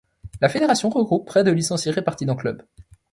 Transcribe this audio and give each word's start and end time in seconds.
La 0.41 0.49
fédération 0.49 0.89
regroupe 0.89 1.27
près 1.27 1.43
de 1.43 1.51
licenciés, 1.51 1.91
répartis 1.91 2.25
dans 2.25 2.35
clubs. 2.35 2.63